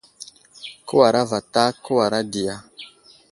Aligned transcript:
Kəwara 0.87 1.21
vatak 1.29 1.73
,kəwara 1.85 2.19
di 2.31 2.41
ya? 2.47 2.55